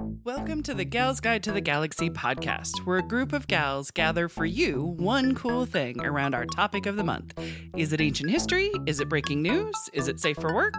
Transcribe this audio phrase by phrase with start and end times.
[0.00, 4.28] Welcome to the Gals Guide to the Galaxy podcast, where a group of gals gather
[4.28, 7.36] for you one cool thing around our topic of the month.
[7.76, 8.70] Is it ancient history?
[8.86, 9.74] Is it breaking news?
[9.92, 10.74] Is it safe for work?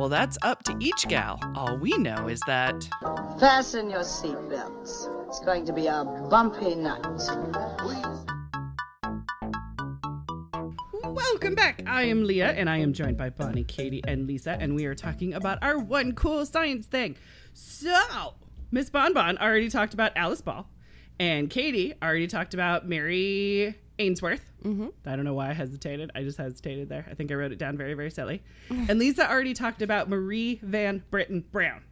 [0.00, 1.38] Well, that's up to each gal.
[1.54, 2.88] All we know is that
[3.38, 5.28] Fasten your seatbelts.
[5.28, 7.06] It's going to be a bumpy night.
[11.04, 11.82] Welcome back.
[11.86, 14.94] I am Leah, and I am joined by Bonnie, Katie, and Lisa, and we are
[14.96, 17.16] talking about our one cool science thing.
[17.52, 18.34] So,
[18.70, 20.68] Miss Bonbon already talked about Alice Ball,
[21.18, 24.52] and Katie already talked about Mary Ainsworth.
[24.64, 24.88] Mm-hmm.
[25.06, 26.10] I don't know why I hesitated.
[26.14, 27.06] I just hesitated there.
[27.10, 28.42] I think I wrote it down very, very silly.
[28.70, 31.82] and Lisa already talked about Marie Van Brittan Brown.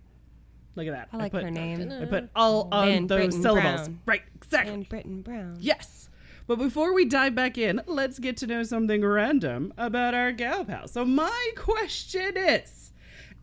[0.76, 1.08] Look at that.
[1.12, 1.92] I like put, her name.
[1.92, 3.88] I put all on Van those Britten syllables.
[3.88, 4.00] Brown.
[4.06, 4.72] Right, exactly.
[4.72, 5.56] Van Brittan Brown.
[5.60, 6.08] Yes.
[6.46, 10.64] But before we dive back in, let's get to know something random about our gal
[10.64, 10.88] pal.
[10.88, 12.83] So my question is,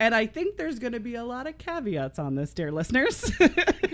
[0.01, 3.31] and I think there's going to be a lot of caveats on this, dear listeners.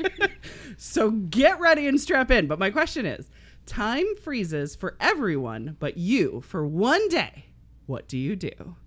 [0.77, 2.47] so get ready and strap in.
[2.47, 3.29] But my question is,
[3.65, 7.47] time freezes for everyone but you for one day.
[7.87, 8.77] What do you do?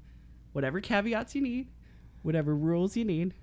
[0.52, 1.68] Whatever caveats you need,
[2.22, 3.34] whatever rules you need.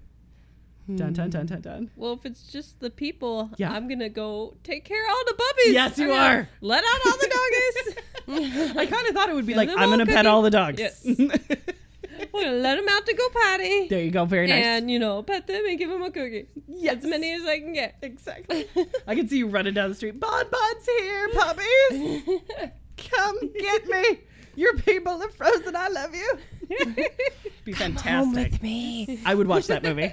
[0.96, 1.92] Dun dun dun dun dun.
[1.98, 3.72] Well, if it's just the people, Yeah.
[3.74, 5.74] I'm gonna go take care of all the puppies.
[5.74, 6.50] Yes, you I'm are.
[6.62, 8.74] Let out all the doggies.
[8.78, 10.80] I kind of thought it would be like, I'm going to pet all the dogs.
[10.80, 11.06] Yes.
[12.34, 13.88] We're gonna let them out to go potty.
[13.88, 14.26] there you go.
[14.26, 14.64] Very nice.
[14.66, 16.48] And you know, pet them and give them a cookie.
[16.68, 16.98] Yes.
[16.98, 17.98] As many as I can get.
[18.02, 18.68] Exactly.
[19.08, 20.20] I can see you running down the street.
[20.20, 22.24] Bon Bon's here, puppies.
[23.12, 24.20] Come get me.
[24.56, 25.76] Your people are frozen.
[25.76, 26.38] I love you.
[27.64, 28.52] Be Home fantastic.
[28.54, 29.20] with me.
[29.26, 30.08] I would watch that movie.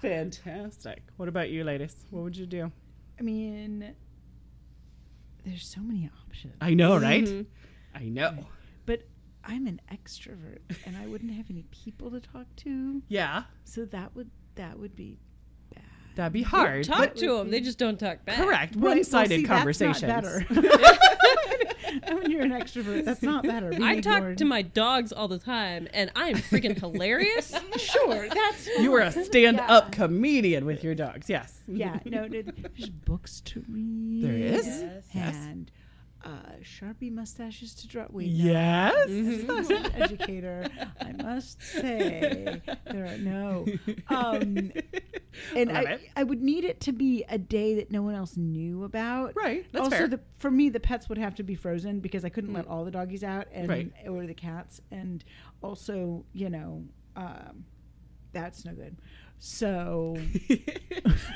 [0.00, 1.02] fantastic.
[1.16, 1.94] What about you, ladies?
[2.10, 2.70] What would you do?
[3.18, 3.94] I mean,
[5.44, 6.54] there's so many options.
[6.60, 7.24] I know, right?
[7.24, 7.46] Mhm.
[7.94, 8.46] I know.
[8.86, 9.06] But
[9.44, 14.14] I'm an extrovert, and I wouldn't have any people to talk to, Yeah, so that
[14.14, 15.18] would that would be
[15.74, 15.82] bad.
[16.16, 16.84] that'd be hard.
[16.84, 17.50] Talk but to them.
[17.50, 18.36] They just don't talk back.
[18.36, 18.74] correct.
[18.74, 20.02] Right, well, One-sided see, that's not conversations.
[20.02, 20.40] better.
[22.14, 23.70] when you're an extrovert, that's not better.
[23.70, 27.54] Being I talk to my dogs all the time, and I'm freaking hilarious.
[27.76, 28.28] sure.
[28.28, 29.90] That's You were a stand-up Yeah.
[29.90, 31.28] comedian with your dogs.
[31.28, 31.60] Yes.
[31.66, 34.24] Yeah, no, no, there's books to read.
[34.24, 34.66] There is?
[34.66, 35.04] Yes.
[35.14, 35.36] Yes.
[36.24, 36.28] Uh,
[36.62, 38.06] Sharpie mustaches to draw.
[38.10, 39.08] Wait, Yes.
[39.08, 39.58] no.
[39.58, 40.68] As an educator,
[41.00, 43.66] I must say there are no.
[44.08, 44.70] Um,
[45.56, 45.98] and I.
[46.14, 49.32] I would need it to be a day that no one else knew about.
[49.34, 50.08] Right, that's also, fair.
[50.08, 52.84] The, for me, the pets would have to be frozen because I couldn't let all
[52.84, 53.92] the doggies out, and Right.
[54.06, 55.24] or the cats, and
[55.60, 56.84] also, you know,
[57.16, 57.64] um,
[58.32, 58.96] that's no good.
[59.44, 60.16] So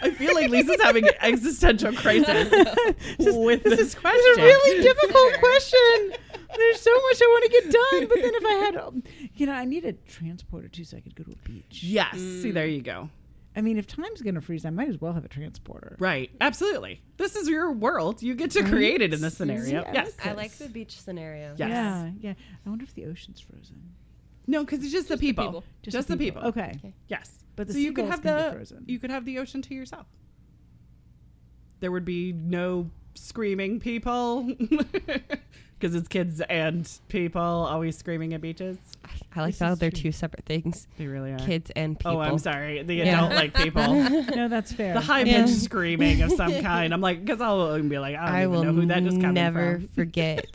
[0.01, 2.49] I feel like Lisa's having an existential crisis
[3.19, 4.21] with this, question.
[4.23, 6.13] It's a really difficult question.
[6.57, 9.03] There's so much I want to get done, but then if I had, um,
[9.35, 11.83] you know, I need a transporter too, so I could go to a beach.
[11.83, 12.17] Yes.
[12.17, 13.11] See, there you go.
[13.57, 15.97] I mean, if time's gonna freeze, I might as well have a transporter.
[15.99, 16.31] Right.
[16.41, 17.03] Absolutely.
[17.17, 18.23] This is your world.
[18.23, 19.83] You get to create it in this scenario.
[19.83, 20.13] Yeah, Yes.
[20.25, 21.57] I like the beach scenario.
[21.57, 21.71] Yes.
[21.71, 22.35] Yeah, yeah.
[22.65, 23.83] I wonder if the ocean's frozen.
[24.47, 25.45] No, because it's just, the people.
[25.47, 25.65] people.
[25.83, 26.43] Just, the people.
[26.45, 26.95] Okay.
[27.09, 27.33] Yes.
[27.57, 28.85] But the so you could have the frozen.
[28.87, 30.07] you could have the ocean to yourself.
[31.81, 34.43] There would be no screaming people
[35.79, 38.79] because it's kids and people always screaming at beaches.
[39.35, 40.01] I like This that is they're true.
[40.03, 40.87] two separate things.
[40.99, 41.39] They really are.
[41.39, 42.13] Kids and people.
[42.19, 42.83] Oh, I'm sorry.
[42.83, 43.19] The Yeah.
[43.19, 43.95] adult like people.
[44.37, 44.95] no, that's fair.
[44.95, 45.57] the high pitched Yeah.
[45.57, 46.93] screaming of some kind.
[46.95, 49.15] I'm like, because I'll be like, I don't I even will know who that is
[49.15, 50.47] coming never forget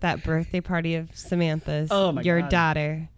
[0.00, 2.50] that birthday party of Samantha's, Oh my your God.
[2.50, 3.08] daughter.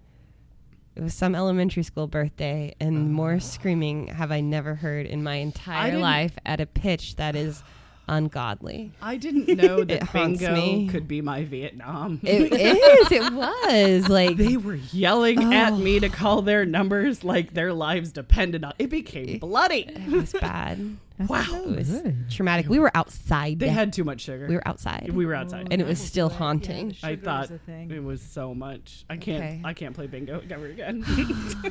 [0.95, 3.39] It was some elementary school birthday, and more ah.
[3.39, 7.63] screaming have I never heard in my entire life at a pitch that is
[8.09, 8.93] ungodly.
[9.01, 10.89] I didn't know that bingo me.
[10.89, 12.21] could be my Vietnam.
[12.23, 13.13] It is.
[13.13, 15.77] It was like they were yelling at Oh.
[15.77, 16.11] me to oh.
[16.11, 18.91] call their numbers like their lives depended on it.
[18.91, 19.83] became bloody.
[19.89, 20.97] it was bad.
[21.29, 21.45] Wow.
[21.53, 22.03] It was
[22.35, 22.69] traumatic.
[22.69, 23.61] We were outside.
[23.61, 24.49] They had too much sugar.
[24.49, 25.09] we were outside.
[25.13, 25.69] We were outside.
[25.71, 26.89] and it was oh, still Yeah, haunting.
[26.89, 27.91] the I sugar thought was a thing.
[27.93, 29.05] it was so much.
[29.09, 29.43] I can't.
[29.45, 29.61] Okay.
[29.63, 31.05] I can't play bingo ever again.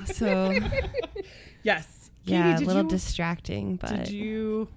[0.05, 0.53] so
[1.63, 2.11] yes.
[2.23, 4.69] yeah, Katie, a little you, distracting, but Did you?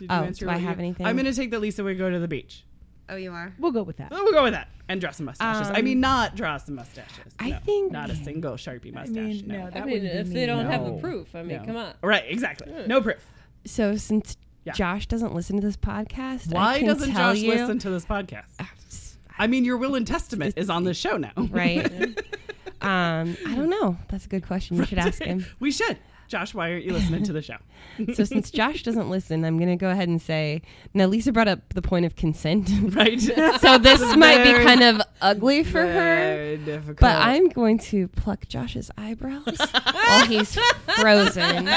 [0.00, 1.06] Did you Oh, answer do I what you- have anything?
[1.06, 2.64] I'm going to take that Lisa would go to the beach.
[3.08, 3.52] oh, you are.
[3.58, 4.10] We'll go with that.
[4.10, 5.68] We'll go with that and draw some mustaches.
[5.68, 7.34] I Um, mean, not draw some mustaches.
[7.38, 9.14] I No, think- not a single sharpie I mustache.
[9.14, 9.68] mean, no.
[9.68, 10.34] no, I mean, if me.
[10.34, 11.64] they don't have the proof, I mean, No.
[11.66, 11.94] come on.
[12.02, 12.72] Right, exactly.
[12.86, 13.24] No proof.
[13.64, 14.72] So since Yeah.
[14.74, 17.90] Josh doesn't listen to this podcast, I Why can doesn't tell Josh you, listen to
[17.90, 19.16] this podcast?
[19.38, 21.32] I mean, your will and testament is on the show now.
[21.36, 21.84] Right.
[22.82, 23.96] um, I don't know.
[24.08, 24.76] That's a good question.
[24.76, 25.46] You should ask him.
[25.60, 25.96] we should.
[26.30, 27.56] Josh, why aren't you listening to the show?
[28.14, 30.62] So since Josh doesn't listen, I'm going to go ahead and say
[30.94, 32.70] now Lisa brought up the point of consent.
[32.94, 33.20] right?
[33.20, 36.56] so this might be kind of ugly for her.
[36.56, 37.00] Difficult.
[37.00, 40.56] But I'm going to pluck Josh's eyebrows while he's
[40.96, 41.68] frozen.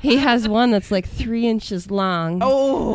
[0.00, 2.38] He has one that's like three inches long.
[2.42, 2.94] Oh,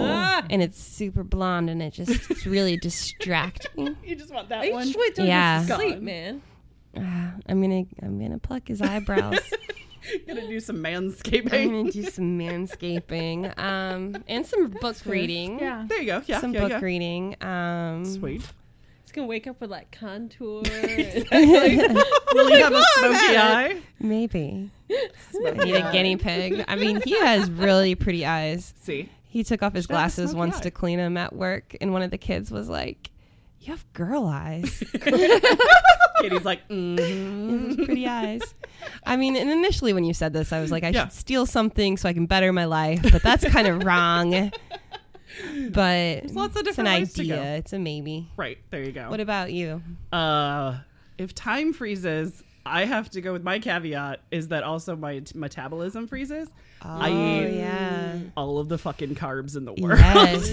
[0.49, 3.97] And it's super blonde and it just it's really distracting.
[4.03, 4.85] you just want that I one.
[4.85, 5.63] just wait till Yeah.
[5.67, 5.75] yeah.
[5.75, 6.41] sleep, man.
[6.97, 9.39] Ah, I'm gonna I'm gonna pluck his eyebrows.
[10.27, 11.49] Gonna do some I'm manscaping.
[11.49, 15.59] gonna do some manscaping, um, and some book reading.
[15.59, 15.85] Yeah.
[15.87, 16.21] There you go.
[16.25, 16.79] Yeah, some yeah, book yeah.
[16.81, 17.35] reading.
[17.41, 18.41] Um, Sweet.
[19.03, 20.61] It's gonna wake up with like contour.
[20.63, 23.81] Will he have a smoky eye?
[23.99, 24.69] Maybe.
[24.91, 26.65] I need a guinea pig.
[26.67, 28.73] I mean, he has really pretty eyes.
[28.81, 30.61] See, He took off his Should glasses once eye.
[30.63, 33.09] to clean them at work, and one of the kids was like,
[33.61, 34.83] "You have girl eyes,
[36.21, 38.53] Katie's like, mm Those pretty eyes."
[39.05, 41.03] I mean, and initially when you said this, I was like, "I Yeah.
[41.03, 44.51] should steal something so I can better my life," but that's kind of wrong.
[45.71, 47.55] But lots of it's an different ways to idea.
[47.55, 48.29] It's a maybe.
[48.37, 49.09] right there you go.
[49.09, 49.81] What about you?
[50.11, 50.77] Uh,
[51.17, 55.37] if time freezes, I have to go with my caveat is that also my t-
[55.37, 56.47] metabolism freezes.
[56.81, 57.13] I Oh,
[57.47, 58.15] eat yeah.
[58.37, 60.49] all of the fucking carbs in the world Yes,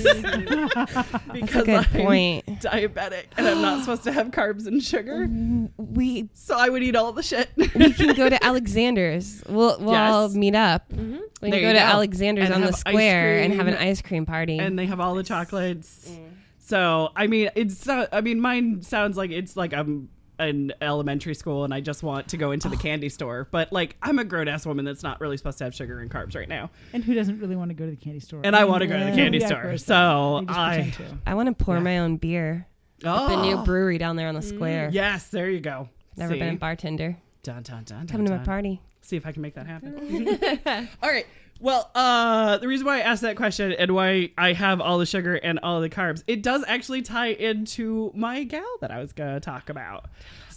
[1.33, 2.47] because good I'm point.
[2.61, 5.29] diabetic and I'm not supposed to have carbs and sugar.
[5.77, 7.49] we So I would eat all the shit.
[7.57, 9.43] we can go to Alexander's.
[9.49, 10.93] We'll we'll all meet up.
[10.93, 11.85] We can you go to go.
[11.85, 14.59] Alexander's And on the square and have an ice cream party.
[14.59, 16.11] and they have all the chocolates.
[16.59, 20.09] So I mean, it's uh, I mean, mine sounds like it's like I'm
[20.41, 22.71] an elementary school and I just want to go into Oh.
[22.71, 23.47] the candy store.
[23.51, 26.11] But like, I'm a grown ass woman that's not really supposed to have sugar and
[26.11, 28.41] carbs right now, And who doesn't really want to go to the candy store?
[28.43, 29.63] and I want to go to the candy Yeah, of store.
[29.63, 29.85] course.
[29.85, 31.19] So They just I pretend to.
[31.27, 31.83] I want to pour Yeah.
[31.83, 32.67] my own beer.
[33.05, 33.65] oh The new oh.
[33.65, 34.91] brewery down there on the mm, square.
[34.93, 35.89] Yes, there you go.
[36.17, 36.39] Never See?
[36.41, 37.17] been a bartender.
[37.43, 38.45] Dun, dun, dun, Come dun, to my dun.
[38.47, 38.81] party.
[39.03, 40.29] see if I can make that happen.
[41.03, 41.27] all right.
[41.61, 45.05] Well, uh, the reason why I asked that question and why I have all the
[45.07, 49.13] sugar and all the carbs, it does actually tie into my gal that I was
[49.13, 50.07] going to talk about.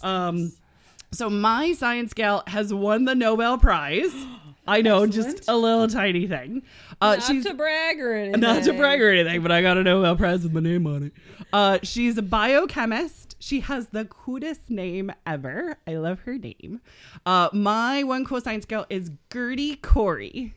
[0.01, 0.53] Um,
[1.11, 4.13] so my science gal has won the Nobel Prize.
[4.65, 6.63] I know, just a little tiny thing.
[7.01, 8.39] Uh, Not she's to brag or anything.
[8.39, 11.03] not to brag or anything, but I got a Nobel Prize with my name on
[11.03, 11.13] it.
[11.51, 13.35] Uh, she's a biochemist.
[13.39, 15.77] She has the coolest name ever.
[15.85, 16.79] I love her name.
[17.25, 20.53] Uh, my one cool science girl is Gerty Cori.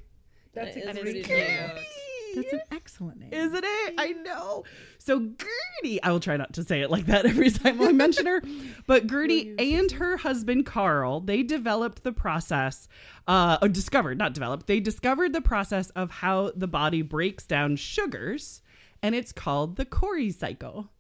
[0.57, 1.39] That's That is pretty cute.
[1.39, 1.87] cute.
[2.35, 3.33] That's an excellent name.
[3.33, 3.95] Isn't it?
[3.97, 4.65] I know.
[4.99, 8.27] So Gerty, I will try not to say it like that every time I mention
[8.27, 8.43] her,
[8.87, 12.89] but Gerty and her husband Carl, they developed the process,
[13.27, 17.77] uh, or discovered, not developed, they discovered the process of how the body breaks down
[17.77, 18.61] sugars,
[19.03, 20.91] and it's called the Cori cycle.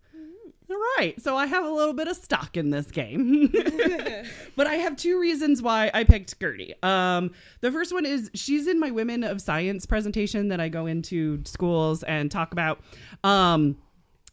[0.98, 3.52] Right, so I have a little bit of stock in this game.
[4.56, 6.74] but I have two reasons why I picked Gerty.
[6.82, 10.86] Um, the first one is she's in my Women of Science presentation that I go
[10.86, 12.80] into schools and talk about.
[13.24, 13.76] Um,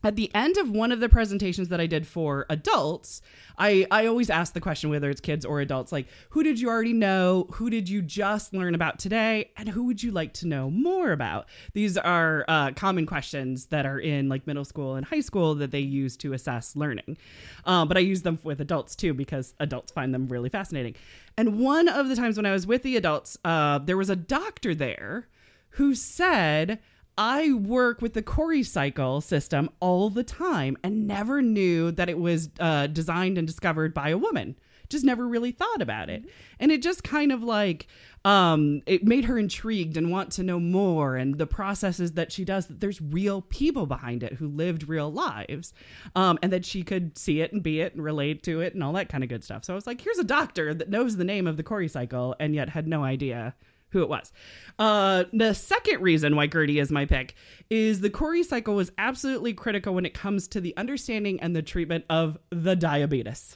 [0.03, 3.21] at the end of one of the presentations that I did for adults,
[3.57, 6.69] I, I always ask the question, whether it's kids or adults, like, who did you
[6.69, 7.47] already know?
[7.53, 9.51] Who did you just learn about today?
[9.57, 11.47] And who would you like to know more about?
[11.73, 15.71] These are uh, common questions that are in like middle school and high school that
[15.71, 17.17] they use to assess learning.
[17.65, 20.95] Um, but I use them with adults too because adults find them really fascinating.
[21.37, 24.15] And one of the times when I was with the adults, uh, there was a
[24.15, 25.27] doctor there
[25.69, 26.79] who said,
[27.17, 32.17] I work with the Cori cycle system all the time and never knew that it
[32.17, 34.55] was uh, designed and discovered by a woman.
[34.89, 36.25] Just never really thought about it.
[36.59, 37.87] And it just kind of like,
[38.25, 42.45] um, it made her intrigued and want to know more and the processes that she
[42.45, 45.73] does, that there's real people behind it who lived real lives
[46.15, 48.83] um, and that she could see it and be it and relate to it and
[48.83, 49.65] all that kind of good stuff.
[49.65, 52.35] So I was like, here's a doctor that knows the name of the Cori cycle
[52.39, 53.55] and yet had no idea
[53.93, 54.33] who it was.
[54.79, 57.35] Uh, the second reason why Gerty is my pick
[57.69, 61.61] is the Cori cycle was absolutely critical when it comes to the understanding and the
[61.61, 63.55] treatment of the diabetes.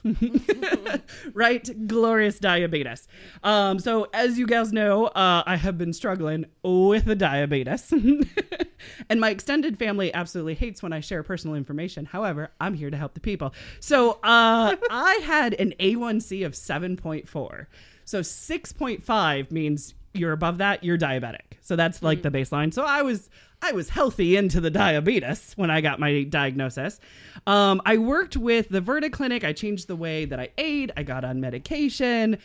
[1.34, 1.86] right?
[1.86, 3.08] Glorious diabetes.
[3.42, 7.92] Um, so, as you guys know, uh, I have been struggling with the diabetes.
[9.10, 12.06] and my extended family absolutely hates when I share personal information.
[12.06, 13.52] However, I'm here to help the people.
[13.80, 17.66] So, uh, I had an A1C of 7.4.
[18.04, 21.58] So 6.5 means you're above that, you're diabetic.
[21.60, 22.72] So that's like the baseline.
[22.72, 23.28] So I was
[23.60, 27.00] I was healthy into the diabetes when I got my diagnosis.
[27.46, 29.44] Um, I worked with the Virta Clinic.
[29.44, 30.90] I changed the way that I ate.
[30.96, 32.38] I got on medication,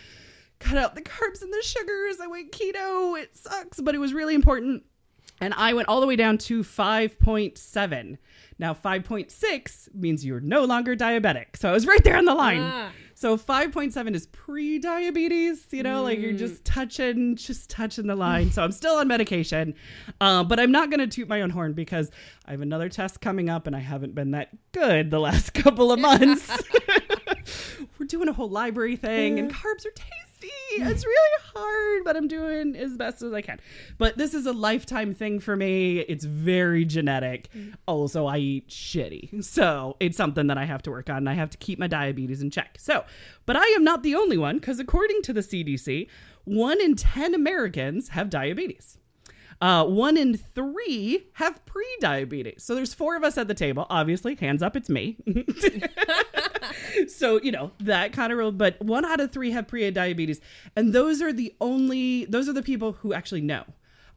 [0.59, 2.17] cut out the carbs and the sugars.
[2.21, 3.19] I went keto.
[3.19, 4.83] It sucks, but it was really important.
[5.39, 8.17] And I went all the way down to 5.7.
[8.59, 11.57] Now, 5.6 means you're no longer diabetic.
[11.57, 12.61] So I was right there on the line.
[12.61, 12.91] Ah.
[13.23, 18.51] So 5.7 is pre-diabetes, you know, like you're just touching, just touching the line.
[18.51, 19.75] So I'm still on medication,
[20.19, 22.11] uh, but I'm not going to toot my own horn because
[22.45, 25.93] I have another test coming up, and I haven't been that good the last couple
[25.93, 26.51] of months.
[27.97, 30.22] We're doing a whole library thing, and carbs are tasty.
[30.75, 33.59] It's really hard, but I'm doing as best as I can.
[33.97, 35.99] But this is a lifetime thing for me.
[35.99, 37.49] It's very genetic.
[37.55, 37.75] Mm.
[37.87, 39.43] Also, I eat shitty.
[39.43, 41.17] So it's something that I have to work on.
[41.17, 42.77] And I have to keep my diabetes in check.
[42.79, 43.05] So,
[43.45, 46.07] but I am not the only one because according to the CDC,
[46.45, 48.97] one in 10 Americans have diabetes.
[49.61, 52.63] Uh, one in three have pre-diabetes.
[52.63, 53.85] So there's four of us at the table.
[53.89, 55.17] Obviously, hands up, it's me.
[57.07, 58.51] so you know that kind of rule.
[58.51, 60.41] But one out of three have pre-diabetes,
[60.75, 62.25] and those are the only.
[62.25, 63.63] Those are the people who actually know.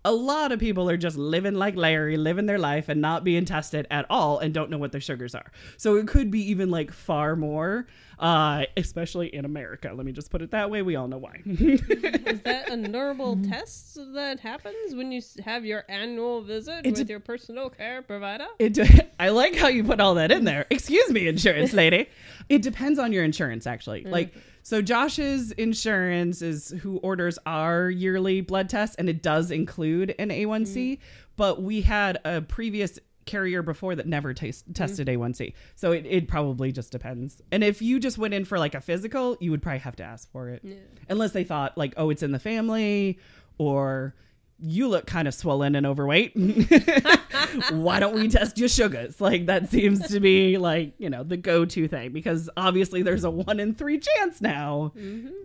[0.06, 3.44] A lot of people are just living like Larry, living their life and not being
[3.44, 5.50] tested at all and don't know what their sugars are.
[5.78, 7.88] So it could be even like far more,
[8.20, 9.90] uh, especially in America.
[9.92, 10.82] Let me just put it that way.
[10.82, 11.42] We all know why.
[11.44, 17.08] Is that a normal test that happens when you have your annual visit It's with
[17.08, 18.46] a- your personal care provider?
[18.60, 18.78] It.
[19.18, 20.66] I like how you put all that in there.
[20.70, 22.08] Excuse me, insurance lady.
[22.48, 24.04] It depends on your insurance, actually.
[24.04, 24.32] Like,
[24.66, 30.30] so Josh's insurance is who orders our yearly blood test, and it does include an
[30.30, 30.75] A1C.
[30.75, 30.99] Mm.
[31.37, 34.75] But we had a previous carrier before that never tas- mm.
[34.75, 37.40] tested A1C, so it, it probably just depends.
[37.52, 40.02] And if you just went in for like a physical, you would probably have to
[40.02, 40.64] ask for it,
[41.08, 43.20] unless they thought like, oh, it's in the family,
[43.58, 44.16] or
[44.58, 46.32] you look kind of swollen and overweight.
[47.70, 49.20] Why don't we test your sugars?
[49.20, 53.30] Like that seems to be like, you know, the go-to thing because obviously there's a
[53.30, 54.92] 1 in 3 chance now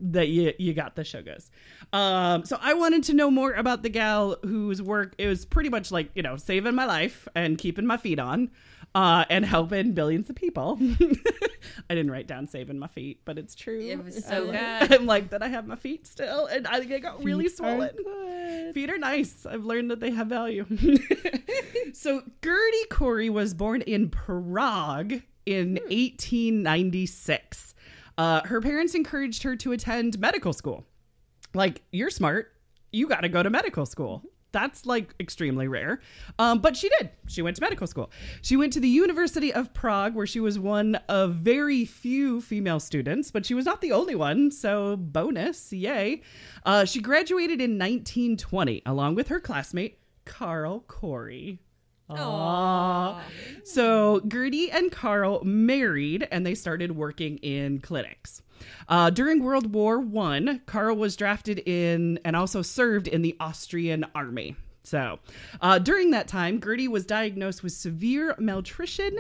[0.01, 1.51] that you you got the sugars.
[1.91, 5.69] Um so I wanted to know more about the gal whose work it was pretty
[5.69, 8.49] much like, you know, saving my life and keeping my feet on.
[8.93, 10.77] Uh, and helping billions of people.
[11.89, 13.79] I didn't write down saving my feet, but it's true.
[13.79, 14.91] It was so I'm like- good.
[15.00, 17.91] I'm like that I have my feet still, and I think I got really swollen.
[18.74, 19.45] Feet are nice.
[19.45, 20.65] I've learned that they have value.
[21.93, 27.74] so Gerty Cori was born in Prague in 1896.
[28.17, 30.86] Uh, her parents encouraged her to attend medical school.
[31.53, 32.51] Like, you're smart.
[32.91, 34.24] You got to go to medical school.
[34.51, 36.01] That's like extremely rare.
[36.38, 37.12] Um, but she did.
[37.27, 38.12] She went to medical school.
[38.41, 42.79] She went to the University of Prague, where she was one of very few female
[42.79, 44.51] students, but she was not the only one.
[44.51, 46.22] So, bonus, yay.
[46.65, 51.60] Uh, she graduated in 1920 along with her classmate, Carl Cori.
[52.10, 53.22] Aww.
[53.63, 58.41] So Gerty and Carl married and they started working in clinics.
[58.87, 64.05] Uh, during World War One, Carl was drafted in and also served in the Austrian
[64.15, 64.55] army.
[64.83, 65.19] So,
[65.61, 69.15] uh, during that time, Gerty was diagnosed with severe malnutrition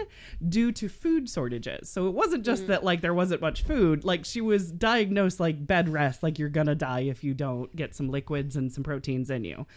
[0.49, 1.87] due to food shortages.
[1.87, 5.67] So it wasn't just that like there wasn't much food; like she was diagnosed like
[5.67, 9.29] bed rest, like you're gonna die if you don't get some liquids and some proteins
[9.29, 9.67] in you.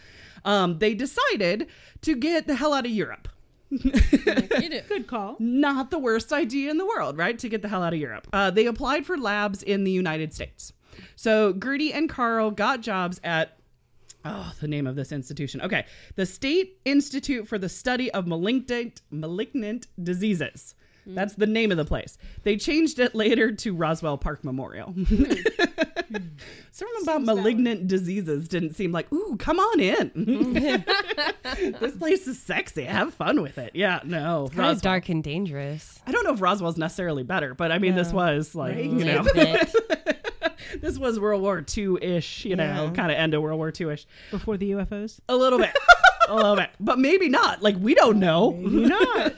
[0.43, 1.67] Um, they decided
[2.01, 3.27] to get the hell out of Europe.
[4.87, 5.35] Good call.
[5.39, 7.37] not the worst idea in the world, right?
[7.39, 8.27] To get the hell out of Europe.
[8.31, 10.73] Uh, they applied for labs in the United States.
[11.15, 13.57] So Gerty and Carl got jobs at,
[14.23, 15.61] oh, the name of this institution.
[15.61, 15.85] Okay.
[16.15, 20.75] The State Institute for the Study of Malignant, Malignant Diseases.
[21.07, 22.17] That's the name of the place.
[22.43, 24.95] They changed it later to Roswell Park Memorial.
[26.71, 30.53] Something about malignant diseases didn't seem like, ooh, come on in.
[31.79, 32.83] this place is sexy.
[32.83, 33.71] Have fun with it.
[33.73, 34.49] Yeah, no.
[34.53, 36.01] Kind of dark and dangerous.
[36.05, 39.23] I don't know if Roswell's necessarily better, but I mean, this was like, you know,
[40.81, 42.91] this was World War II ish, you know, Yeah.
[42.93, 44.05] kind of end of World War II ish.
[44.31, 45.19] Before the UFOs?
[45.29, 45.71] A little bit.
[46.27, 46.69] a little bit.
[46.79, 47.61] But maybe not.
[47.61, 48.53] Like, we don't know.
[48.59, 49.33] You not.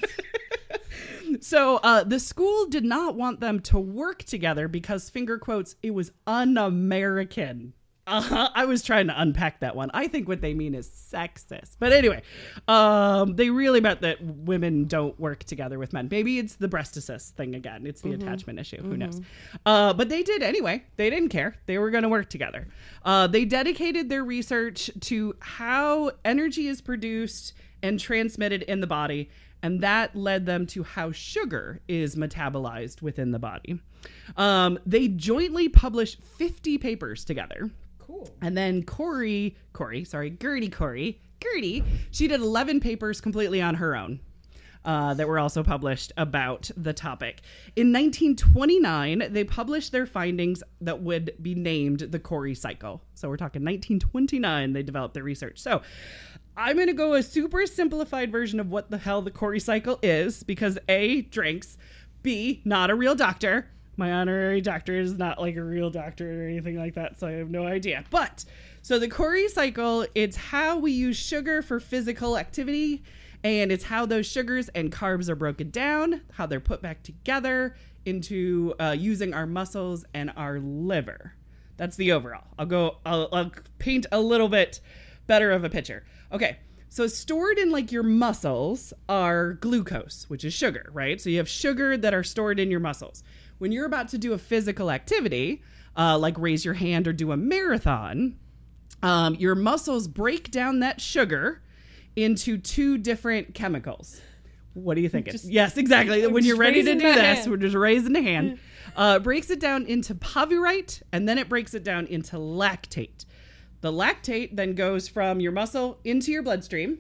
[1.41, 5.91] So uh, the school did not want them to work together because, finger quotes, it
[5.91, 7.74] was un American.
[8.08, 8.50] Uh-huh.
[8.56, 9.91] I was trying to unpack that one.
[9.94, 11.75] I think what they mean is sexist.
[11.77, 12.22] But anyway,
[12.70, 16.08] um, they really meant that women don't work together with men.
[16.10, 17.86] Maybe it's the breast assist thing again.
[17.86, 18.82] It's the attachment issue.
[18.82, 19.20] Who knows?
[19.65, 20.86] Uh, but they did anyway.
[20.96, 21.58] They didn't care.
[21.65, 22.70] They were going to work together.
[23.03, 29.29] Uh, they dedicated their research to how energy is produced and transmitted in the body.
[29.64, 33.80] And that led them to how sugar is metabolized within the body.
[34.36, 37.70] Um, they jointly published 50 papers together.
[38.00, 38.30] Cool.
[38.42, 43.96] And then Cori, Cori, sorry, Gerty Cori, Gerty, she did 11 papers completely on her
[43.96, 44.20] own.
[44.86, 47.42] Uh, that were also published about the topic.
[47.76, 53.02] In 1929, they published their findings that would be named the Cori cycle.
[53.14, 55.60] So we're talking 1929, they developed their research.
[55.60, 55.82] So
[56.60, 60.00] I'm going to go a super simplified version of what the hell the Cori cycle
[60.02, 61.78] is because A, drinks,
[62.24, 66.48] B, not a real doctor, My honorary doctor is not like a real doctor or
[66.48, 68.04] anything like that, so I have no idea.
[68.12, 68.46] But
[68.84, 73.04] so the Cori cycle, it's how we use sugar for physical activity,
[73.44, 77.76] and it's how those sugars and carbs are broken down, how they're put back together
[78.06, 81.34] into uh, using our muscles and our liver.
[81.78, 82.46] That's the overall.
[82.60, 82.98] I'll go.
[83.04, 84.80] I'll, I'll paint a little bit
[85.26, 86.06] better of a picture.
[86.31, 86.57] Okay.
[86.89, 91.19] So stored in like your muscles are glucose, which is sugar, right?
[91.19, 93.24] So you have sugar that are stored in your muscles.
[93.57, 95.62] When you're about to do a physical activity,
[95.98, 98.38] uh, like raise your hand or do a marathon,
[99.03, 101.62] um, your muscles break down that sugar
[102.15, 104.22] into two different chemicals.
[104.74, 105.27] What do you think?
[105.27, 106.24] Just- yes, exactly.
[106.24, 107.51] I'm when you're ready to do this, hand.
[107.51, 108.60] we're just raising a hand.
[108.96, 113.25] Uh, breaks it down into pyruvate, and then it breaks it down into lactate.
[113.81, 117.00] The lactate then goes from your muscle into your bloodstream,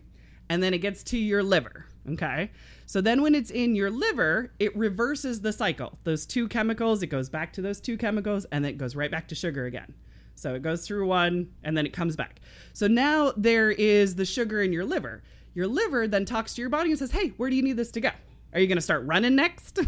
[0.49, 1.85] and then it gets to your liver.
[2.09, 2.51] Okay.
[2.85, 5.97] So then when it's in your liver, it reverses the cycle.
[6.03, 9.11] Those two chemicals, it goes back to those two chemicals, and then it goes right
[9.11, 9.93] back to sugar again.
[10.37, 12.39] So it goes through one and then it comes back.
[12.73, 15.23] So now there is the sugar in your liver.
[15.55, 17.91] Your liver then talks to your body and says, Hey, where do you need this
[17.91, 18.11] to go?
[18.53, 19.79] Are you going to start running next?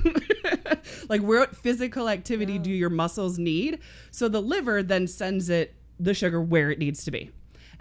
[1.09, 2.73] like, what physical activity do oh.
[2.73, 3.79] your muscles need?
[4.11, 7.31] So the liver then sends it the sugar where it needs to be.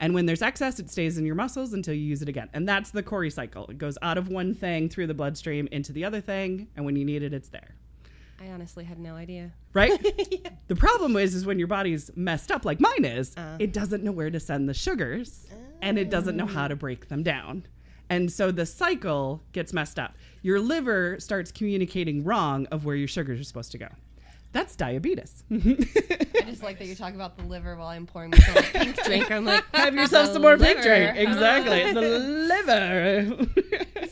[0.00, 2.48] And when there's excess, it stays in your muscles until you use it again.
[2.52, 3.66] And that's the Cori cycle.
[3.66, 6.68] It goes out of one thing through the bloodstream into the other thing.
[6.76, 7.75] And when you need it, it's there.
[8.40, 9.52] I honestly had no idea.
[9.72, 10.00] Right?
[10.68, 13.56] The problem is, is when your body's messed up like mine is, Uh.
[13.58, 15.46] it doesn't know where to send the sugars
[15.80, 17.64] and it doesn't know how to break them down.
[18.10, 20.14] And so the cycle gets messed up.
[20.42, 23.88] Your liver starts communicating wrong of where your sugars are supposed to go.
[24.52, 25.45] That's diabetes.
[25.52, 29.02] I just like that you talk about the liver while I'm pouring myself a pink
[29.05, 29.31] drink.
[29.31, 31.17] I'm like, Have yourself some more pink drink.
[31.19, 31.93] Exactly.
[31.93, 32.00] the
[33.28, 33.47] liver.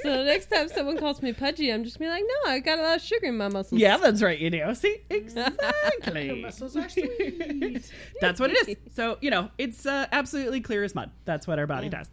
[0.02, 2.78] So the next time someone calls me pudgy, I'm just be like, no, I got
[2.78, 3.80] a lot of sugar in my muscles.
[3.80, 4.74] yeah, that's right, you do.
[4.74, 4.98] See?
[5.10, 6.42] Exactly.
[6.42, 7.90] Muscles are sweet.
[8.20, 8.76] That's what it is.
[8.94, 11.10] So, you know, it's uh, absolutely clear as mud.
[11.24, 12.08] That's what our body does.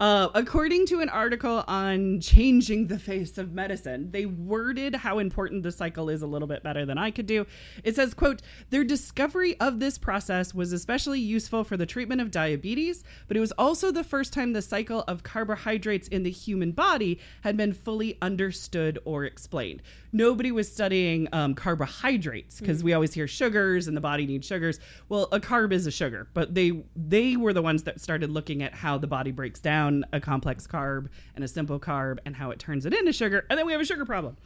[0.00, 5.64] Uh, according to an article on changing the face of medicine, they worded how important
[5.64, 7.44] the cycle is a little bit better than I could do.
[7.82, 8.40] It says, quote,
[8.70, 13.40] their discovery of this process was especially useful for the treatment of diabetes, but it
[13.40, 17.72] was also the first time the cycle of carbohydrates in the human body had been
[17.72, 19.82] fully understood or explained.
[20.12, 24.78] Nobody was studying um, carbohydrates because we always hear sugars and the body needs sugars.
[25.08, 28.62] Well, a carb is a sugar, but they they were the ones that started looking
[28.62, 32.50] at how the body breaks down a complex carb and a simple carb and how
[32.50, 34.36] it turns it into sugar, and then we have a sugar problem.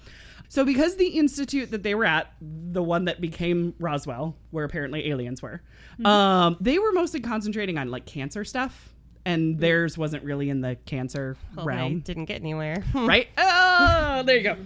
[0.48, 5.08] So, because the institute that they were at, the one that became Roswell, where apparently
[5.08, 5.62] aliens were,
[6.04, 8.92] um, they were mostly concentrating on like cancer stuff,
[9.24, 12.84] and theirs wasn't really in the cancer well, realm didn't get anywhere.
[12.94, 13.28] right?
[13.38, 14.56] Oh, there you go.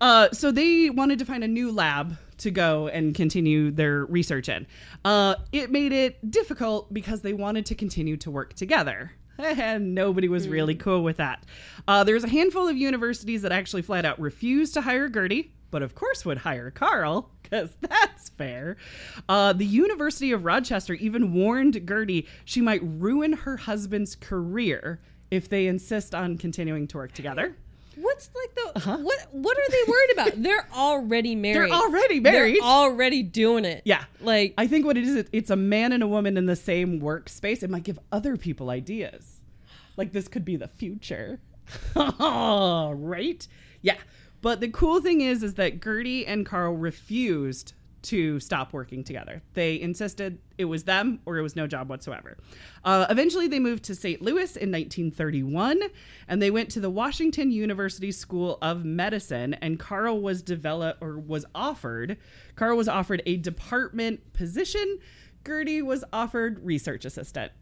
[0.00, 4.48] Uh, so they wanted to find a new lab to go and continue their research
[4.48, 4.66] in.
[5.04, 9.12] Uh, it made it difficult because they wanted to continue to work together.
[9.38, 11.44] And nobody was really cool with that.
[11.86, 15.82] Uh, there's a handful of universities that actually flat out refused to hire Gerty, but
[15.82, 18.76] of course would hire Carl, because that's fair.
[19.28, 25.48] Uh, the University of Rochester even warned Gerty she might ruin her husband's career if
[25.48, 27.56] they insist on continuing to work together.
[27.96, 29.28] What's like the what?
[29.32, 30.42] What are they worried about?
[30.42, 31.70] They're already married.
[31.70, 31.80] Uh-huh.
[31.80, 32.56] They're already married.
[32.56, 33.82] They're already doing it.
[33.84, 34.04] Yeah.
[34.20, 37.00] Like I think what it is, it's a man and a woman in the same
[37.00, 37.62] workspace.
[37.62, 39.40] It might give other people ideas.
[39.96, 41.40] Like this could be the future.
[41.96, 43.46] right?
[43.82, 43.96] Yeah.
[44.40, 49.42] But the cool thing is, is that Gerty and Carl refused to stop working together.
[49.54, 52.36] They insisted it was them or it was no job whatsoever.
[52.84, 54.20] Uh, eventually, they moved to St.
[54.20, 55.80] Louis in 1931,
[56.28, 59.54] and they went to the Washington University School of Medicine.
[59.54, 62.16] And Carl was developed or was offered.
[62.56, 64.98] Carl was offered a department position.
[65.44, 67.52] Gerty was offered research assistant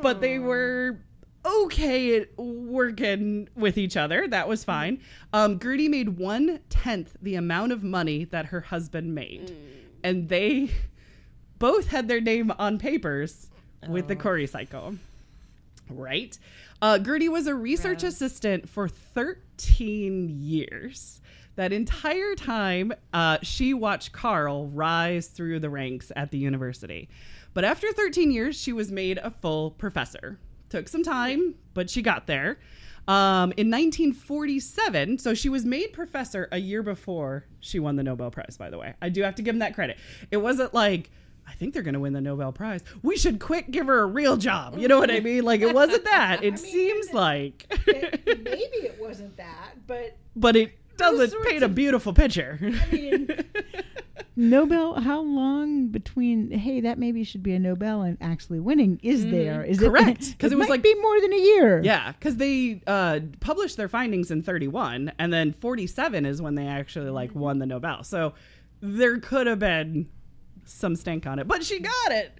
[0.00, 1.00] but they were
[1.44, 4.26] okay at working with each other.
[4.28, 5.00] That was fine.
[5.32, 9.54] Um, Gerty made one tenth the amount of money that her husband made,
[10.04, 10.70] and they
[11.58, 13.48] both had their name on papers
[13.88, 14.96] with the Cori cycle.
[15.88, 16.38] Right?
[16.80, 21.20] Uh, Gerty was a research assistant for 13 years.
[21.54, 27.08] That entire time, uh, she watched Carl rise through the ranks at the university.
[27.54, 30.38] But after 13 years, she was made a full professor.
[30.72, 32.58] Took some time, but she got there.
[33.06, 38.30] Um, in 1947, so she was made professor a year before she won the Nobel
[38.30, 38.94] Prize, by the way.
[39.02, 39.98] I do have to give them that credit.
[40.30, 41.10] It wasn't like,
[41.46, 42.82] I think they're going to win the Nobel Prize.
[43.02, 44.78] We should quick give her a real job.
[44.78, 45.44] You know what I mean?
[45.44, 46.42] Like, it wasn't that.
[46.42, 47.66] It seems like.
[47.86, 52.58] maybe it wasn't that, but but it doesn't paint a beautiful picture.
[54.34, 59.26] Nobel, how long between hey that maybe should be a Nobel and actually winning is
[59.26, 59.62] there?
[59.62, 61.82] Is Correct, it 'cause it was might like- be more than a year.
[61.84, 66.66] Yeah, because they uh, published their findings in 31, and then 47 is when they
[66.66, 68.04] actually like won the Nobel.
[68.04, 68.32] So
[68.80, 70.08] there could have been
[70.64, 72.38] some stank on it, but she got it.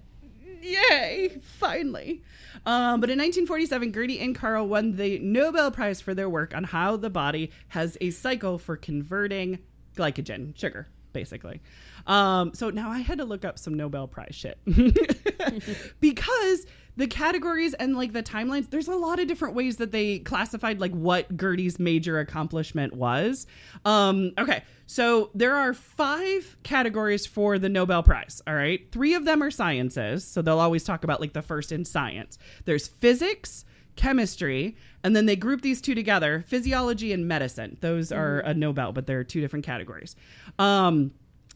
[0.63, 1.41] Yay!
[1.43, 2.23] Finally.
[2.65, 6.65] Um, but in 1947, Gerty and Carl won the Nobel Prize for their work on
[6.65, 9.59] how the body has a cycle for converting
[9.97, 11.61] glycogen, sugar, basically.
[12.07, 14.59] Um, so now I had to look up some Nobel Prize shit
[16.01, 20.19] because the categories and like the timelines, there's a lot of different ways that they
[20.19, 23.47] classified like what Gerty's major accomplishment was.
[23.85, 28.43] Um, okay, so there are five categories for the Nobel Prize.
[28.47, 31.73] All right, three of them are sciences, so they'll always talk about like the first
[31.73, 32.39] in science.
[32.65, 33.65] There's physics
[33.97, 37.77] chemistry, and then they group these two together physiology and medicine.
[37.81, 40.17] Those are a Nobel, but they're two different categories.
[40.59, 41.13] Um,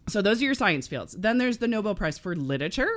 [0.09, 1.15] so those are your science fields.
[1.19, 2.89] Then there's the Nobel Prize for literature,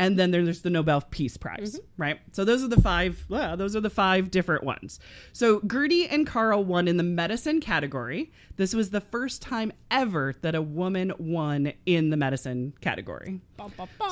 [0.00, 2.18] and then there's the Nobel Peace Prize, right?
[2.32, 3.24] So those are the five.
[3.28, 4.98] Well, those are the five different ones.
[5.32, 8.32] So Gerty and Carl won in the medicine category.
[8.56, 13.40] This was the first time ever that a woman won in the medicine category.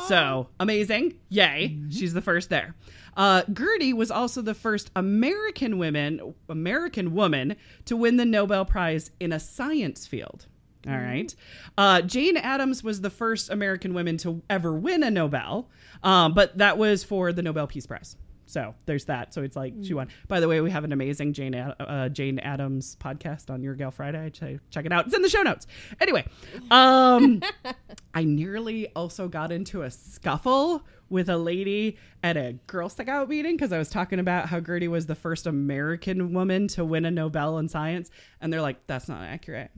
[0.07, 1.15] So amazing.
[1.31, 1.79] Yay.
[1.91, 2.75] She's the first there.
[3.17, 9.11] Uh, Gerty was also the first American woman, American woman to win the Nobel Prize
[9.19, 10.47] in a science field.
[10.87, 11.35] All right.
[11.79, 15.69] Uh, Jane Addams was the first American woman to ever win a Nobel,
[16.03, 18.17] um, but that was for the Nobel Peace Prize.
[18.47, 19.33] So there's that.
[19.33, 20.09] So it's like she won.
[20.29, 23.75] By the way, we have an amazing Jane Ad- uh, Jane Addams podcast on Your
[23.75, 24.31] Gal Friday.
[24.31, 25.07] Ch- check it out.
[25.07, 25.67] It's in the show notes.
[26.01, 26.27] Anyway,
[26.71, 27.41] um,
[28.15, 33.57] I nearly also got into a scuffle with a lady at a Girl Scout meeting
[33.57, 37.11] because I was talking about how Gerty was the first American woman to win a
[37.11, 39.71] Nobel in science, and they're like, "That's not accurate.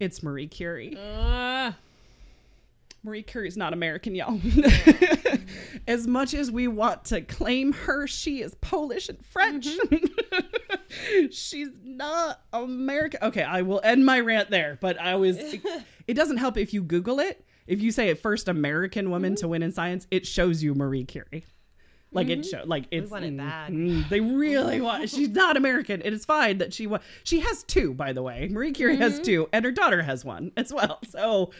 [0.00, 1.76] It's Marie Curie." Ah,
[3.04, 4.40] Marie Curie's not American, y'all.
[5.88, 9.66] as much as we want to claim her, she is Polish and French.
[11.32, 13.20] She's not American.
[13.22, 15.36] Okay, I will end my rant there, but I was.
[16.06, 17.44] It, doesn't help if you Google it.
[17.66, 21.44] If you say first American woman to win in science, it shows you Marie Curie.
[22.12, 23.72] Like it show, like it's want it bad.
[23.72, 25.08] mm, they really want.
[25.10, 26.02] She's not American.
[26.04, 28.48] It is fine that she wa- She has two, by the way.
[28.50, 30.98] Marie Curie has two, and her daughter has one as well.
[31.08, 31.50] So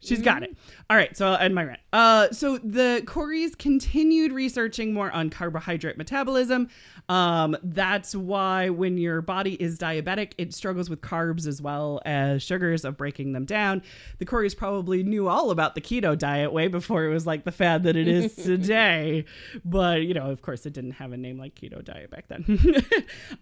[0.00, 0.56] She's got it.
[0.88, 1.80] All right, so I'll end my rant.
[1.92, 6.68] Uh, so the Coris continued researching more on carbohydrate metabolism.
[7.08, 12.44] Um, that's why when your body is diabetic, it struggles with carbs as well as
[12.44, 13.82] sugars of breaking them down.
[14.18, 17.52] The Coris probably knew all about the keto diet way before it was like the
[17.52, 19.24] fad that it is today.
[19.64, 22.84] but you know, of course, it didn't have a name like keto diet back then.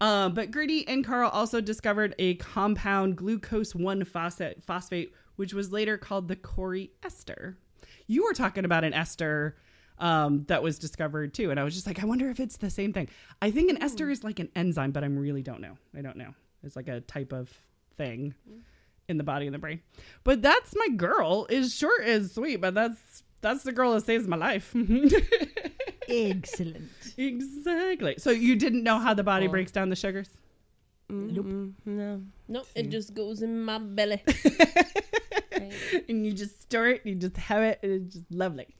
[0.00, 5.72] um, but Gerty and Carl also discovered a compound glucose one phosphate phosphate which was
[5.72, 7.56] later called the Cori ester.
[8.06, 9.56] You were talking about an ester
[9.98, 12.70] um, that was discovered too, and I was just like, I wonder if it's the
[12.70, 13.08] same thing.
[13.40, 15.78] I think an ester is like an enzyme, but I really don't know.
[15.96, 16.34] I don't know.
[16.62, 17.50] It's like a type of
[17.96, 18.34] thing
[19.08, 19.80] in the body and the brain.
[20.24, 21.46] But that's my girl.
[21.48, 24.74] Is short is sweet, but that's that's the girl that saves my life.
[26.08, 26.90] Excellent.
[27.16, 28.14] exactly.
[28.18, 30.28] So you didn't know how the body breaks down the sugars?
[31.10, 32.22] Mm, no.
[32.48, 34.22] nope, it just goes in my belly.
[36.08, 38.74] and you just store it, you just have it, and it's just lovely.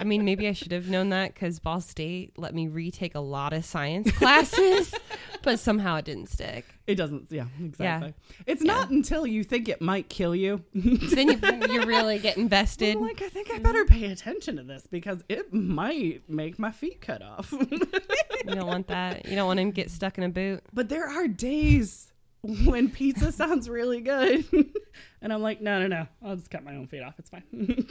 [0.00, 3.20] I mean, maybe I should have known that because Ball State let me retake a
[3.20, 4.94] lot of science classes,
[5.42, 6.64] but somehow it didn't stick.
[6.86, 7.26] It doesn't.
[7.30, 8.14] Yeah, exactly.
[8.46, 10.64] It's not until you think it might kill you.
[10.74, 12.96] then you, you really get invested.
[12.96, 13.62] I'm like, I think I mm-hmm.
[13.62, 17.52] better pay attention to this because it might make my feet cut off.
[17.52, 19.26] You don't want that.
[19.26, 20.62] You don't want to get stuck in a boot.
[20.72, 22.09] but there are days
[22.64, 24.44] when pizza sounds really good,
[25.22, 27.14] and I'm like, no, no, no, I'll just cut my own feet off.
[27.18, 27.44] It's fine.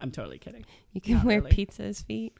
[0.00, 0.64] I'm totally kidding.
[0.92, 1.50] You can Not wear really.
[1.50, 2.34] Oh, pizza as feet.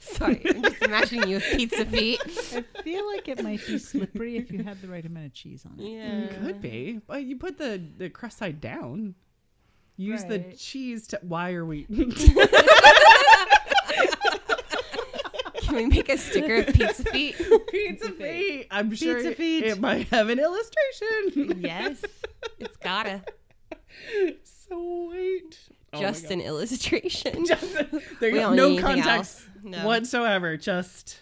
[0.00, 2.20] Sorry, I'm just imagining you with pizza feet.
[2.26, 5.64] I feel like it might be slippery if you had the right amount of cheese
[5.64, 5.90] on it.
[5.90, 6.24] Yeah.
[6.24, 9.14] it Could be, but you put the the crust side down.
[9.96, 11.18] Use the cheese to.
[11.22, 11.86] Why are we?
[15.68, 17.36] Can we make a sticker of pizza feet?
[17.70, 18.66] Pizza feet.
[18.70, 19.64] I'm sure Pizza it- feet.
[19.64, 21.60] it might have an illustration.
[21.62, 22.02] yes,
[22.58, 23.22] it's gotta.
[24.44, 25.58] Sweet.
[25.92, 26.32] Oh Just God.
[26.32, 27.46] an illustration.
[27.46, 27.72] Just
[28.20, 28.54] there you go.
[28.54, 29.42] No context.
[29.62, 29.86] No.
[29.86, 30.56] whatsoever.
[30.56, 31.20] Just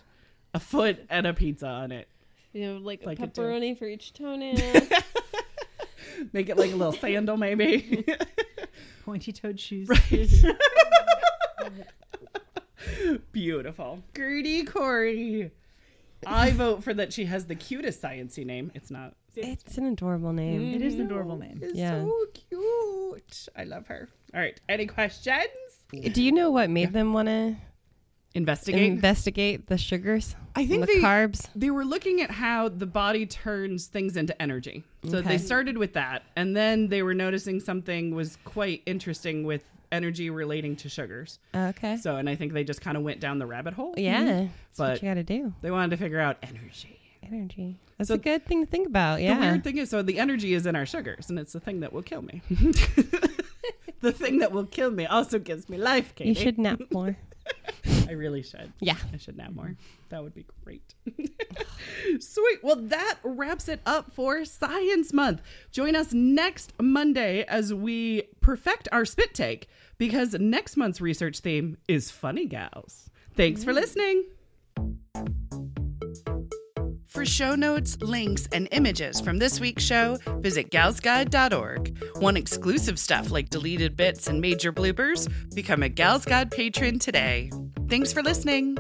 [0.55, 2.09] a foot and a pizza on it.
[2.53, 4.57] You know, like, Like a it pepperoni for each toenail.
[6.33, 8.07] Make it like a little sandal, maybe.
[9.05, 9.89] Pointy toed shoes.
[13.33, 14.03] Beautiful.
[14.15, 15.51] Gerty Cori.
[16.27, 18.73] I vote for that she has the cutest sciency name.
[18.75, 19.15] It's not.
[19.35, 20.75] It's an adorable name.
[20.75, 21.57] It is an adorable name.
[21.57, 21.65] Mm-hmm.
[21.65, 22.01] It's Yeah.
[22.03, 23.49] so cute.
[23.57, 24.09] I love her.
[24.35, 24.59] All right.
[24.69, 25.47] Any questions?
[25.93, 27.57] Do you know what made them want to
[28.35, 28.83] Investigate.
[28.93, 30.35] investigate the sugars?
[30.55, 31.49] I think and they- the carbs.
[31.55, 34.85] they were looking at how the body turns things into energy.
[35.05, 35.29] So Okay.
[35.29, 39.65] they started with that, and then they were noticing something was quite interesting with
[39.97, 41.39] energy relating to sugars.
[41.55, 41.97] Okay.
[41.97, 43.95] So, and I think they just kind of went down the rabbit hole.
[43.97, 44.47] yeah, mm-hmm.
[44.47, 45.53] that's But- what you got to do.
[45.63, 47.01] They wanted to figure out energy.
[47.23, 47.81] Energy.
[47.99, 49.21] That's So a good thing to think about.
[49.23, 49.35] Yeah.
[49.35, 51.81] The weird thing is, so the energy is in our sugars, and it's the thing
[51.81, 52.43] that will kill me.
[54.01, 56.29] the thing that will kill me also gives me life, Katie.
[56.31, 57.17] you should nap more.
[58.09, 58.73] I really should.
[58.81, 58.97] Yeah.
[59.13, 59.75] I should nap more.
[60.11, 60.95] That would be great.
[62.21, 62.59] Sweet.
[62.63, 65.43] Well, that wraps it up for Science Month.
[65.73, 71.77] Join us next Monday as we perfect our spit take because next month's research theme
[71.89, 73.11] is funny gals.
[73.35, 74.25] Thanks for listening.
[77.17, 81.97] For show notes, links, and images from this week's show, visit galsguide.org.
[82.17, 85.27] Want exclusive stuff like deleted bits and major bloopers?
[85.55, 87.51] Become a Gals Guide patron today.
[87.89, 88.77] Thanks for listening.